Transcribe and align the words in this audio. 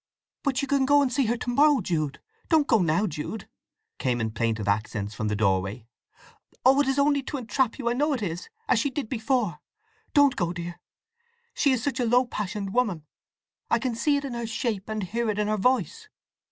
"But 0.41 0.63
you 0.63 0.67
can 0.67 0.87
go 0.87 1.03
and 1.03 1.13
see 1.13 1.27
her 1.27 1.37
to 1.37 1.49
morrow, 1.51 1.79
Jude! 1.79 2.19
Don't 2.49 2.65
go 2.65 2.79
now, 2.81 3.05
Jude!" 3.05 3.47
came 3.99 4.19
in 4.19 4.31
plaintive 4.31 4.67
accents 4.67 5.13
from 5.13 5.27
the 5.27 5.35
doorway. 5.35 5.85
"Oh, 6.65 6.81
it 6.81 6.87
is 6.87 6.97
only 6.97 7.21
to 7.21 7.37
entrap 7.37 7.77
you, 7.77 7.87
I 7.87 7.93
know 7.93 8.11
it 8.13 8.23
is, 8.23 8.49
as 8.67 8.79
she 8.79 8.89
did 8.89 9.09
before! 9.09 9.59
Don't 10.15 10.35
go, 10.35 10.53
dear! 10.53 10.79
She 11.53 11.71
is 11.71 11.83
such 11.83 11.99
a 11.99 12.05
low 12.05 12.25
passioned 12.25 12.73
woman—I 12.73 13.77
can 13.77 13.93
see 13.93 14.17
it 14.17 14.25
in 14.25 14.33
her 14.33 14.47
shape, 14.47 14.89
and 14.89 15.03
hear 15.03 15.29
it 15.29 15.37
in 15.37 15.47
her 15.47 15.55
voice! 15.57 16.07